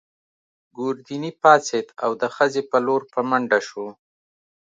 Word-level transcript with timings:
ګوردیني 0.77 1.31
پاڅېد 1.41 1.87
او 2.03 2.11
د 2.21 2.23
خزې 2.35 2.63
په 2.71 2.77
لور 2.85 3.01
په 3.13 3.19
منډه 3.29 3.59
شو. 3.67 3.85